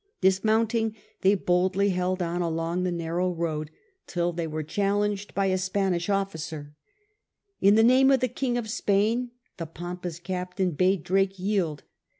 [0.19, 3.69] Dismounting, they boldly held on along the narrow road
[4.07, 6.75] till they were challenged in CAPTURE OF VENTA CRUZ 41 by a Spanish officer.
[7.61, 11.83] In the name of the King of Spain the pompous captain bade Drake yield.